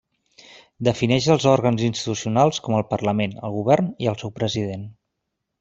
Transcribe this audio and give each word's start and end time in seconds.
Defineix 0.87 1.27
els 1.33 1.45
òrgans 1.51 1.83
institucionals 1.89 2.63
com 2.69 2.79
el 2.81 2.87
Parlament, 2.97 3.39
el 3.51 3.55
Govern 3.59 3.95
i 4.07 4.13
el 4.15 4.21
seu 4.23 4.37
President. 4.43 4.93